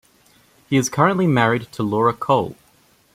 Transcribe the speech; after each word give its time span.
He 0.67 0.77
is 0.77 0.89
currently 0.89 1.27
married 1.27 1.71
to 1.73 1.83
Laura 1.83 2.11
Cole. 2.13 2.55